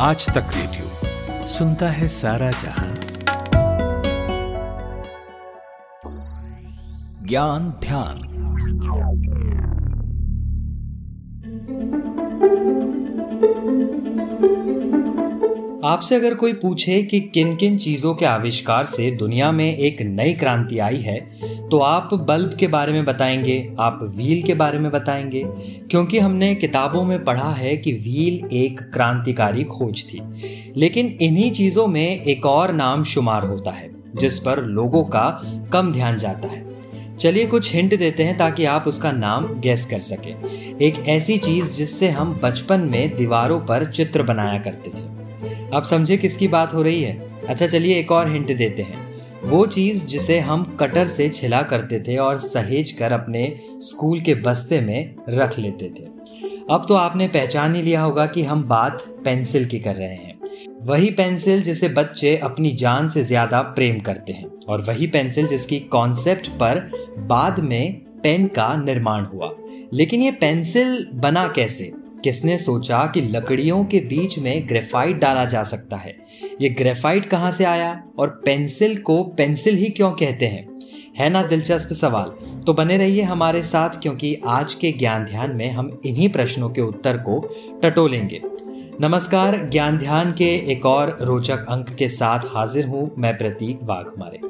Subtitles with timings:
[0.00, 2.94] आज तक रेडियो सुनता है सारा जहाँ।
[7.26, 8.37] ज्ञान ध्यान।
[15.84, 20.32] आपसे अगर कोई पूछे कि किन किन चीज़ों के आविष्कार से दुनिया में एक नई
[20.32, 21.18] क्रांति आई है
[21.68, 25.42] तो आप बल्ब के बारे में बताएँगे, आप व्हील के बारे में बताएँगे,
[25.90, 30.20] क्योंकि हमने किताबों में पढ़ा है कि व्हील एक क्रांतिकारी खोज थी।
[30.76, 35.92] लेकिन इन्हीं चीज़ों में एक और नाम शुमार होता है, जिस पर लोगों का कम
[35.92, 36.66] ध्यान जाता है।
[37.16, 40.30] चलिए कुछ हिंट देते हैं ताकि आप उसका नाम गैस कर सके।
[40.86, 45.17] एक ऐसी चीज़ जिससे हम बचपन में दीवारों पर चित्र बनाया करते थे।
[45.74, 47.16] अब समझे किसकी बात हो रही है?
[47.48, 49.06] अच्छा चलिए एक और हिंट देते हैं।
[49.44, 54.34] वो चीज़ जिसे हम कटर से छिला करते थे और सहेज कर अपने स्कूल के
[54.34, 56.06] बस्ते में रख लेते थे।
[56.70, 60.38] अब तो आपने पहचान ही लिया होगा कि हम बात पेंसिल की कर रहे हैं।
[60.82, 65.80] वही पेंसिल जिसे बच्चे अपनी जान से ज़्यादा प्रेम करते हैं और वही पेंसिल जिसकी
[65.80, 69.50] कॉन्सेप्ट पर बाद में पेन का निर्माण हुआ।
[69.92, 71.92] लेकिन ये पेंसिल बना कैसे?
[72.24, 76.16] किसने सोचा कि लकड़ियों के बीच में ग्रेफाइट डाला जा सकता है?
[76.60, 78.02] ये ग्रेफाइट कहाँ से आया?
[78.18, 80.78] और पेंसिल को पेंसिल ही क्यों कहते हैं?
[81.16, 82.28] है ना दिलचस्प सवाल?
[82.64, 86.80] तो बने रहिए हमारे साथ, क्योंकि आज के ज्ञान ध्यान में हम इन्हीं प्रश्नों के
[86.80, 88.40] उत्तर को टटोलेंगे।
[89.00, 94.06] नमस्कार, ज्ञान ध्यान के एक और रोचक अंक के साथ हाजिर हूँ मैं प्रतीक वाघ
[94.06, 94.40] हमारे।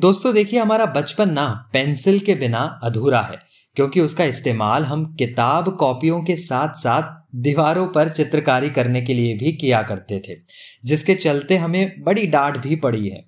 [0.00, 5.76] दोस्तों, देखिए हमारा बचपन ना पेंसिल के बिना अधूरा है। क्योंकि उसका इस्तेमाल हम किताब
[5.76, 10.34] कॉपियों के साथ साथ दीवारों पर चित्रकारी करने के लिए भी किया करते थे,
[10.84, 13.24] जिसके चलते हमें बड़ी डांट भी पड़ी है।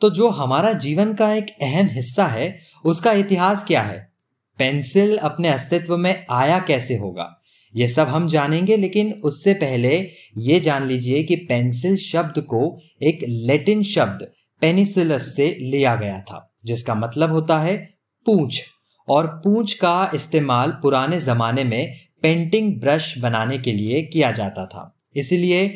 [0.00, 4.12] तो जो हमारा जीवन का एक अहम हिस्सा है, उसका इतिहास क्या है?
[4.58, 7.42] पेंसिल अपने अस्तित्व में आया कैसे होगा?
[7.76, 13.18] ये सब हम जानेंगे, लेकिन उससे पहले ये जान लीजिए कि पेंसिल शब्द को एक
[13.28, 14.28] लेटिन शब्द,
[14.60, 17.94] पेनिसिलस से लिया गया था, जिसका मतलब होता है
[18.26, 18.62] पूछ।
[19.08, 24.94] और पूंछ का इस्तेमाल पुराने जमाने में पेंटिंग ब्रश बनाने के लिए किया जाता था।
[25.16, 25.68] इसलिए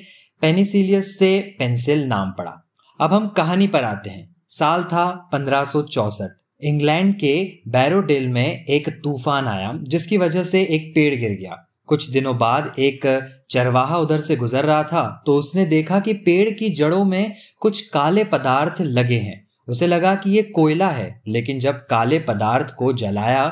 [0.43, 2.53] पेनिसिलियस से पेंसिल नाम पड़ा।
[3.01, 9.47] अब हम कहानी पर आते हैं। साल था पंद्रह इंग्लैंड के बैरोडेल में एक तूफ़ान
[9.47, 13.07] आया, जिसकी वजह से एक पेड़ गिर गया। कुछ दिनों बाद एक
[13.51, 17.81] चरवाहा उधर से गुजर रहा था तो उसने देखा कि पेड़ की जड़ों में कुछ
[17.89, 22.93] काले पदार्थ लगे हैं। उसे लगा कि ये कोयला है, लेकिन जब काले पदार्थ को
[22.95, 23.47] जलाया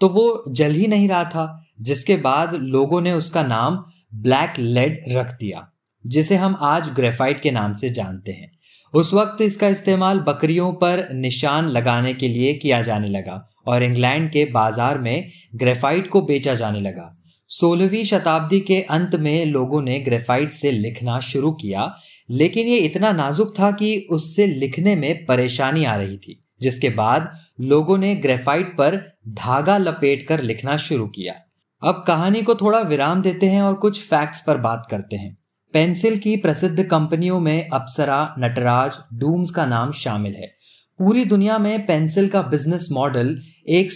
[0.00, 3.84] तो वो जल ही नहीं रहा था, जिसके बाद लोगों ने उसका नाम
[4.16, 5.66] ब्लैक लेड रख दिया,
[6.04, 8.50] जिसे हम आज ग्रेफाइट के नाम से जानते हैं।
[8.94, 14.30] उस वक्त इसका इस्तेमाल बकरियों पर निशान लगाने के लिए किया जाने लगा, और इंग्लैंड
[14.30, 17.10] के बाज़ार में ग्रेफाइट को बेचा जाने लगा।
[17.50, 21.92] सोलहवीं शताब्दी के अंत में लोगों ने ग्रेफाइट से लिखना शुरू किया
[22.30, 27.30] लेकिन ये इतना नाजुक था कि उससे लिखने में परेशानी आ रही थी, जिसके बाद
[27.60, 28.96] लोगों ने ग्रेफाइट पर
[29.28, 31.34] धागा लपेट कर लिखना शुरू किया।
[31.82, 35.38] अब कहानी को थोड़ा विराम देते हैं और कुछ फैक्ट्स पर बात करते हैं।
[35.72, 40.56] पेंसिल की प्रसिद्ध कंपनियों में अप्सरा, नटराज, डूम्स का नाम शामिल है।
[40.98, 43.92] पूरी दुनिया में पेंसिल का बिज़नेस मॉडल एक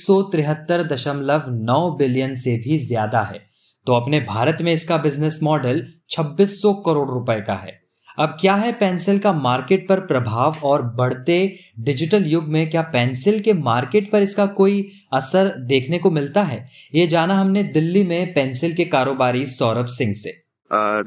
[1.99, 3.41] बिलियन से भी ज़्यादा है।
[3.87, 7.82] तो अपने भारत में इसका बिज़नेस मॉडल 2600 करोड़ रुपए का है।
[8.19, 11.37] अब क्या है पेंसिल का मार्केट पर प्रभाव और बढ़ते
[11.81, 16.67] डिजिटल युग में क्या पेंसिल के मार्केट पर इसका कोई असर देखने को मिलता है?
[16.95, 20.41] ये जाना हमने दिल्ली में पेंसिल के कारोबारी सौरभ सिंह से।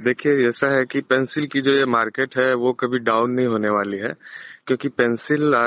[0.03, 3.69] देखिए ऐसा है कि पेंसिल की जो ये मार्केट है वो कभी डाउन नहीं होने
[3.69, 4.13] वाली है
[4.67, 5.65] क्योंकि पेंसिल आ,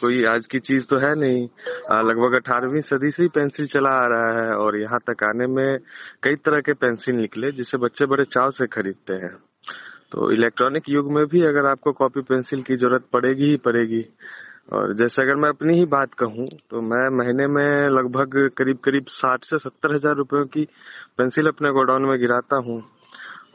[0.00, 1.42] कोई आज की चीज़ तो है नहीं।
[2.04, 5.78] लगभग अठारहवीं सदी से ही पेंसिल चला आ रहा है और यहाँ तक आने में
[6.22, 9.34] कई तरह के पेंसिल निकले जिसे बच्चे बड़े चाव से खरीदते हैं।
[10.12, 14.04] तो इलेक्ट्रॉनिक युग में भी अगर आपको कॉपी पेंसिल की ज़रूरत पड़ेगी ही पड़ेगी।
[14.72, 19.06] और जैसे अगर मैं अपनी ही बात कहूँ तो मैं महीने में लगभग करीब करीब
[19.10, 20.64] साठ से सत्तर हज़ार रुपयों की
[21.18, 22.82] पेंसिल अपने गोडाउन में गिराता हूँ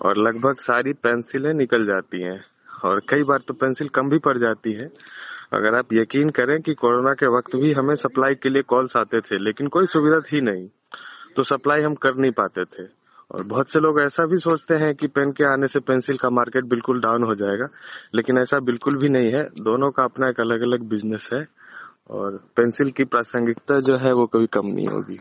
[0.02, 2.40] और लगभग सारी पेंसिलें निकल जाती हैं।
[2.84, 4.90] और कई बार तो पेंसिल कम भी पड़ जाती है।
[5.54, 9.20] अगर आप यकीन करें कि कोरोना के वक्त भी हमें सप्लाई के लिए कॉल्स आते
[9.22, 10.68] थे, लेकिन कोई सुविधा थी नहीं
[11.36, 12.84] तो सप्लाई हम कर नहीं पाते थे।
[13.32, 16.30] और बहुत से लोग ऐसा भी सोचते हैं कि पेन के आने से पेंसिल का
[16.30, 17.68] मार्केट बिल्कुल डाउन हो जाएगा,
[18.16, 21.46] लेकिन ऐसा बिल्कुल भी नहीं है। दोनों का अपना एक अलग अलग बिज़नेस है
[22.10, 25.20] और पेंसिल की प्रासंगिकता जो है वो कभी कम नहीं होगी।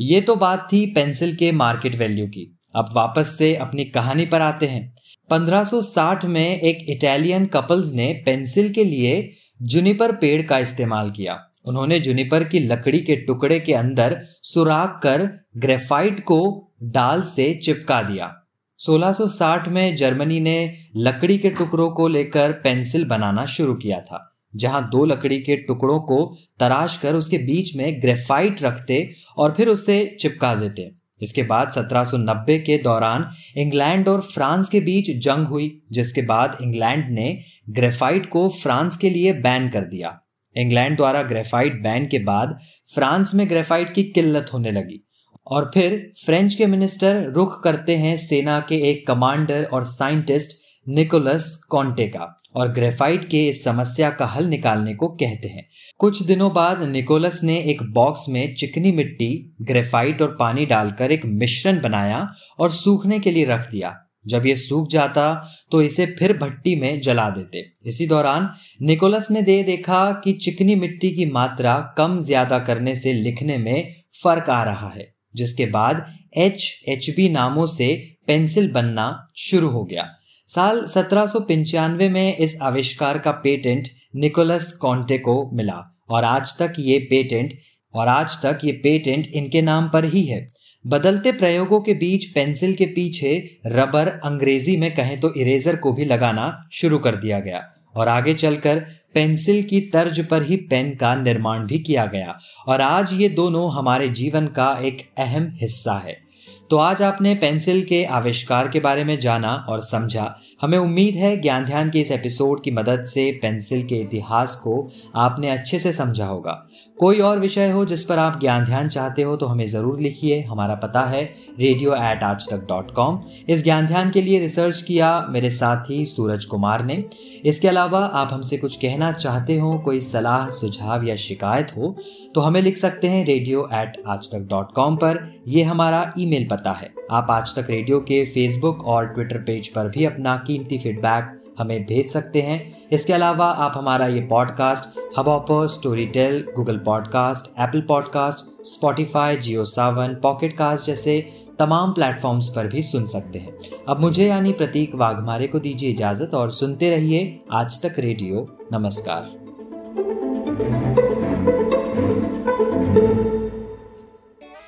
[0.00, 4.40] ये तो बात थी पेंसिल के मार्केट वैल्यू की। अब वापस से अपनी कहानी पर
[4.40, 4.94] आते हैं।
[5.30, 9.32] 1560 में एक इटालियन कपल्स ने पेंसिल के लिए
[9.62, 15.28] जुनिपर पेड़ का इस्तेमाल किया। उन्होंने जुनिपर की लकड़ी के टुकड़े के अंदर सुराख कर
[15.56, 18.32] ग्रेफाइट को डाल से चिपका दिया।
[18.80, 24.88] 1660 में जर्मनी ने लकड़ी के टुकड़ों को लेकर पेंसिल बनाना शुरू किया था, जहाँ
[24.90, 26.24] दो लकड़ी के टुकड़ों को
[26.60, 30.90] तराश कर उसके बीच में ग्रेफाइट रखते और फिर उससे चिपका देते।
[31.20, 37.10] इसके बाद 1790 के दौरान इंग्लैंड और फ्रांस के बीच जंग हुई, जिसके बाद इंग्लैंड
[37.10, 37.38] ने
[37.70, 40.18] ग्रेफाइट को फ्रांस के लिए बैन कर दिया।
[40.56, 42.58] इंग्लैंड द्वारा ग्रेफाइट बैन के बाद
[42.94, 45.00] फ्रांस में ग्रेफाइट की किल्लत होने लगी।
[45.46, 51.44] और फिर फ्रेंच के मिनिस्टर रुख करते हैं सेना के एक कमांडर और साइंटिस्ट निकोलस
[51.70, 55.66] कॉन्टे का, और ग्रेफाइट के इस समस्या का हल निकालने को कहते हैं।
[56.00, 59.30] कुछ दिनों बाद निकोलस ने एक बॉक्स में चिकनी मिट्टी
[59.62, 62.26] ग्रेफाइट और पानी डालकर एक मिश्रण बनाया
[62.58, 63.94] और सूखने के लिए रख दिया।
[64.26, 65.32] जब ये सूख जाता
[65.72, 68.48] तो इसे फिर भट्टी में जला देते। इसी दौरान
[68.82, 73.94] निकोलस ने दे देखा कि चिकनी मिट्टी की मात्रा कम ज़्यादा करने से लिखने में
[74.22, 76.04] फ़र्क आ रहा है। जिसके बाद
[76.36, 77.94] एच एच बी नामों से
[78.26, 79.06] पेंसिल बनना
[79.36, 80.08] शुरू हो गया।
[80.48, 86.98] साल सत्रह में इस आविष्कार का पेटेंट निकोलस कॉन्टे को मिला और आज तक ये
[87.10, 87.52] पेटेंट,
[87.94, 90.46] और आज तक ये पेटेंट इनके नाम पर ही है।
[90.84, 96.04] बदलते प्रयोगों के बीच पेंसिल के पीछे रबर अंग्रेज़ी में कहें तो इरेजर को भी
[96.04, 97.60] लगाना शुरू कर दिया गया।
[97.96, 102.80] और आगे चलकर पेंसिल की तर्ज पर ही पेन का निर्माण भी किया गया। और
[102.80, 106.32] आज ये दोनों हमारे जीवन का एक अहम हिस्सा है।
[106.72, 110.24] तो आज आपने पेंसिल के आविष्कार के बारे में जाना और समझा।
[110.62, 114.76] हमें उम्मीद है ज्ञान ध्यान के इस एपिसोड की मदद से पेंसिल के इतिहास को
[115.16, 116.52] आपने अच्छे से समझा होगा।
[116.98, 120.40] कोई और विषय हो जिस पर आप ज्ञान ध्यान चाहते हो तो हमें ज़रूर लिखिए।
[120.42, 121.22] हमारा पता है
[121.58, 126.04] रेडियो एट आज तक डॉट कॉम इस ज्ञान ध्यान के लिए रिसर्च किया मेरे साथी
[126.06, 127.02] सूरज कुमार ने।
[127.44, 131.94] इसके अलावा आप हमसे कुछ कहना चाहते हो, कोई सलाह, सुझाव या शिकायत हो
[132.34, 136.46] तो हमें लिख सकते हैं रेडियो एट आज तक डॉट कॉम पर। यह हमारा ईमेल
[136.48, 140.78] पता है। आप आज तक रेडियो के फेसबुक और ट्विटर पेज पर भी अपना कीमती
[140.78, 145.66] फीडबैक हमें भेज सकते हैं। इसके अलावा आप हमारा ये podcast Hubhopper
[146.06, 152.82] Storytel Google podcast Apple podcast Spotify Jio Saavn pocket cast जैसे तमाम प्लेटफॉर्म्स पर भी
[152.82, 157.82] सुन सकते हैं। अब मुझे यानी प्रतीक वाघमारे को दीजिए इजाज़त और सुनते रहिए आज
[157.82, 159.42] तक रेडियो। नमस्कार।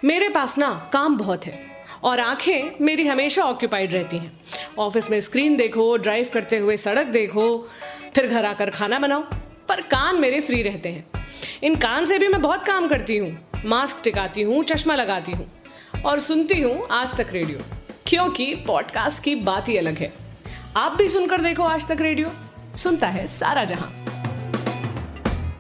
[0.04, 1.73] मेरे पास ना काम बहुत है।
[2.04, 4.32] और आँखें मेरी हमेशा ऑक्यूपाइड रहती हैं।
[4.78, 7.68] ऑफ़िस में स्क्रीन देखो ड्राइव करते हुए सड़क देखो,
[8.14, 9.22] फिर घर आकर खाना बनाओ,
[9.68, 11.26] पर कान मेरे फ्री रहते हैं।
[11.62, 15.50] इन कान से भी मैं बहुत काम करती हूँ। मास्क टिकाती हूँ, चश्मा लगाती हूँ
[16.06, 17.58] और सुनती हूँ आज तक रेडियो
[18.06, 20.12] क्योंकि पॉडकास्ट की बात ही अलग है।
[20.76, 22.32] आप भी सुनकर देखो आज तक रेडियो
[22.76, 24.03] सुनता है सारा जहाँ।